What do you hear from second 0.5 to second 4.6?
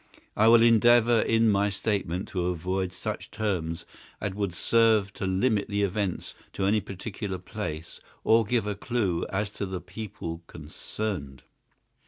endeavour in my statement to avoid such terms as would